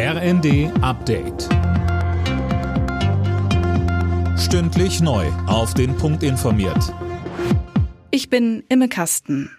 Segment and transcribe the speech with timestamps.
[0.00, 1.48] RND Update.
[4.38, 5.26] Stündlich neu.
[5.48, 6.94] Auf den Punkt informiert.
[8.12, 9.50] Ich bin Imme Kasten.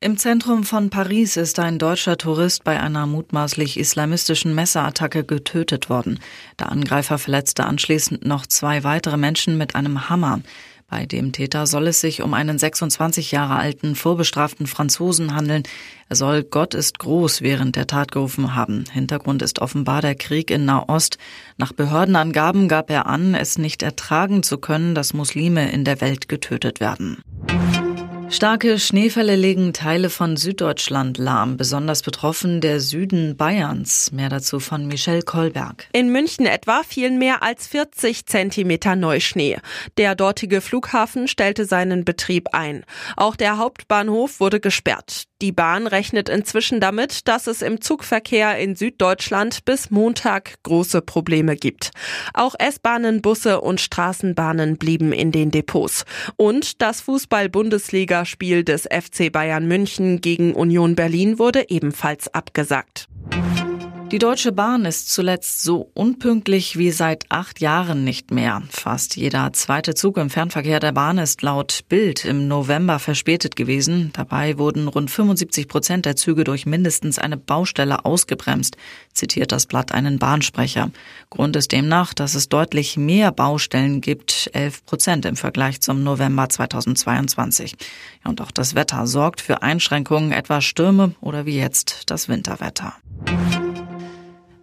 [0.00, 6.20] Im Zentrum von Paris ist ein deutscher Tourist bei einer mutmaßlich islamistischen Messerattacke getötet worden.
[6.58, 10.40] Der Angreifer verletzte anschließend noch zwei weitere Menschen mit einem Hammer.
[10.90, 15.64] Bei dem Täter soll es sich um einen 26 Jahre alten vorbestraften Franzosen handeln.
[16.08, 18.84] Er soll Gott ist groß während der Tat gerufen haben.
[18.90, 21.18] Hintergrund ist offenbar der Krieg in Nahost.
[21.58, 26.26] Nach Behördenangaben gab er an, es nicht ertragen zu können, dass Muslime in der Welt
[26.26, 27.22] getötet werden.
[28.30, 34.12] Starke Schneefälle legen Teile von Süddeutschland lahm, besonders betroffen der Süden Bayerns.
[34.12, 35.88] Mehr dazu von Michelle Kolberg.
[35.92, 39.58] In München etwa fielen mehr als 40 Zentimeter Neuschnee.
[39.96, 42.84] Der dortige Flughafen stellte seinen Betrieb ein.
[43.16, 45.24] Auch der Hauptbahnhof wurde gesperrt.
[45.40, 51.54] Die Bahn rechnet inzwischen damit, dass es im Zugverkehr in Süddeutschland bis Montag große Probleme
[51.54, 51.92] gibt.
[52.34, 56.04] Auch S-Bahnen, Busse und Straßenbahnen blieben in den Depots.
[56.36, 57.00] Und das
[58.18, 63.08] Fußball-Bundesligaspiel des FC Bayern München gegen Union Berlin wurde ebenfalls abgesagt.
[64.10, 68.62] Die Deutsche Bahn ist zuletzt so unpünktlich wie seit acht Jahren nicht mehr.
[68.70, 74.10] Fast jeder zweite Zug im Fernverkehr der Bahn ist laut Bild im November verspätet gewesen.
[74.14, 78.78] Dabei wurden rund 75 Prozent der Züge durch mindestens eine Baustelle ausgebremst,
[79.12, 80.90] zitiert das Blatt einen Bahnsprecher.
[81.28, 86.48] Grund ist demnach, dass es deutlich mehr Baustellen gibt, 11 Prozent im Vergleich zum November
[86.48, 87.76] 2022.
[88.24, 92.94] und auch das Wetter sorgt für Einschränkungen, etwa Stürme oder wie jetzt das Winterwetter.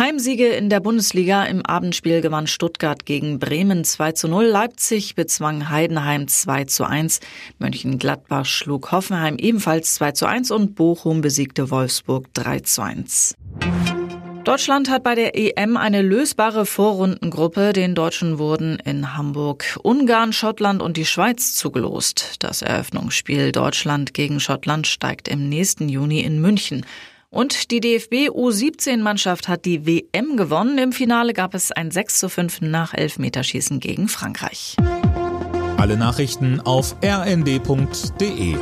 [0.00, 1.44] Heimsiege in der Bundesliga.
[1.44, 4.46] Im Abendspiel gewann Stuttgart gegen Bremen 2 zu 0.
[4.46, 7.20] Leipzig bezwang Heidenheim 2 zu 1.
[7.58, 13.34] Mönchengladbach schlug Hoffenheim ebenfalls 2 zu 1 und Bochum besiegte Wolfsburg 3 zu 1.
[14.44, 17.74] Deutschland hat bei der EM eine lösbare Vorrundengruppe.
[17.74, 22.36] Den Deutschen wurden in Hamburg Ungarn, Schottland und die Schweiz zugelost.
[22.38, 26.86] Das Eröffnungsspiel Deutschland gegen Schottland steigt im nächsten Juni in München.
[27.30, 30.78] Und die DFB U17-Mannschaft hat die WM gewonnen.
[30.78, 34.76] Im Finale gab es ein 6 zu 5 nach Elfmeterschießen gegen Frankreich.
[35.76, 38.56] Alle Nachrichten auf rnd.de